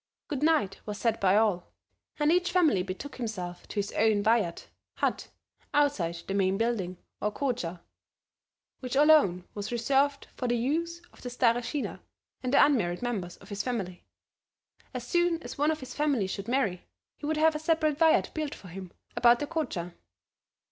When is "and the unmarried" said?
12.41-13.03